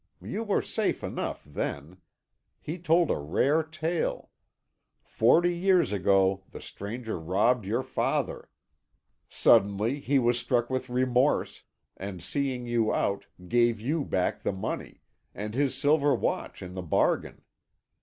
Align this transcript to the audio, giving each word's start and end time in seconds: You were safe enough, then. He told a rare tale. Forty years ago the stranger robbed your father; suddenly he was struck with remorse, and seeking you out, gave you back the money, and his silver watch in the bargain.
You 0.23 0.41
were 0.41 0.63
safe 0.63 1.03
enough, 1.03 1.43
then. 1.45 1.97
He 2.59 2.79
told 2.79 3.11
a 3.11 3.19
rare 3.19 3.61
tale. 3.61 4.31
Forty 5.03 5.55
years 5.55 5.91
ago 5.93 6.43
the 6.49 6.59
stranger 6.59 7.19
robbed 7.19 7.65
your 7.65 7.83
father; 7.83 8.49
suddenly 9.29 9.99
he 9.99 10.17
was 10.17 10.39
struck 10.39 10.71
with 10.71 10.89
remorse, 10.89 11.61
and 11.95 12.19
seeking 12.19 12.65
you 12.65 12.91
out, 12.91 13.27
gave 13.47 13.79
you 13.79 14.03
back 14.03 14.41
the 14.41 14.51
money, 14.53 15.03
and 15.35 15.53
his 15.53 15.75
silver 15.75 16.15
watch 16.15 16.63
in 16.63 16.73
the 16.73 16.81
bargain. 16.81 17.43